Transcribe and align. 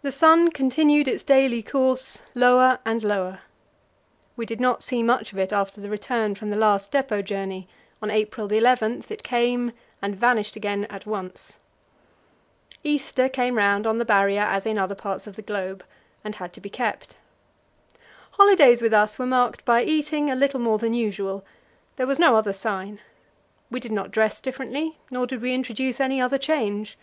The 0.00 0.10
sun 0.10 0.50
continued 0.50 1.08
its 1.08 1.22
daily 1.22 1.62
course, 1.62 2.22
lower 2.34 2.78
and 2.86 3.04
lower. 3.04 3.40
We 4.34 4.46
did 4.46 4.60
not 4.62 4.82
see 4.82 5.02
much 5.02 5.30
of 5.30 5.38
it 5.38 5.52
after 5.52 5.78
the 5.78 5.90
return 5.90 6.34
from 6.36 6.48
the 6.48 6.56
last 6.56 6.90
depot 6.90 7.20
journey; 7.20 7.68
on 8.00 8.10
April 8.10 8.50
11 8.50 9.04
it 9.10 9.22
came, 9.22 9.72
and 10.00 10.16
vanished 10.16 10.56
again 10.56 10.86
at 10.86 11.04
once. 11.04 11.58
Easter 12.82 13.28
came 13.28 13.58
round 13.58 13.86
on 13.86 13.98
the 13.98 14.06
Barrier, 14.06 14.40
as 14.40 14.64
in 14.64 14.78
other 14.78 14.94
parts 14.94 15.26
of 15.26 15.36
the 15.36 15.42
globe, 15.42 15.84
and 16.24 16.36
had 16.36 16.54
to 16.54 16.62
be 16.62 16.70
kept. 16.70 17.16
Holidays 18.30 18.80
with 18.80 18.94
us 18.94 19.18
were 19.18 19.26
marked 19.26 19.66
by 19.66 19.82
eating 19.84 20.30
a 20.30 20.34
little 20.34 20.60
more 20.60 20.78
than 20.78 20.94
usual; 20.94 21.44
there 21.96 22.06
was 22.06 22.18
no 22.18 22.36
other 22.36 22.54
sign. 22.54 23.00
We 23.70 23.80
did 23.80 23.92
not 23.92 24.10
dress 24.12 24.40
differently, 24.40 24.96
nor 25.10 25.26
did 25.26 25.42
we 25.42 25.52
introduce 25.52 26.00
any 26.00 26.22
other 26.22 26.38
change. 26.38 26.96